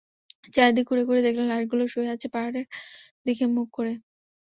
[0.53, 2.65] চারদিক ঘুরে ঘুরে দেখলেন, লাশগুলো শুয়ে আছে পাহাড়ের
[3.25, 3.93] দিকে মুখ করে।